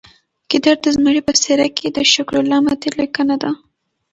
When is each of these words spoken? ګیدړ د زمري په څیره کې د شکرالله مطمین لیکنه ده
ګیدړ 0.49 0.75
د 0.83 0.87
زمري 0.95 1.21
په 1.27 1.33
څیره 1.41 1.67
کې 1.77 1.87
د 1.89 1.97
شکرالله 2.13 2.57
مطمین 2.67 2.93
لیکنه 3.01 3.35
ده 3.43 3.51